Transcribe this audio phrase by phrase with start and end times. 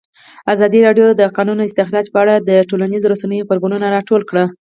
[0.53, 4.45] ازادي راډیو د د کانونو استخراج په اړه د ټولنیزو رسنیو غبرګونونه راټول کړي.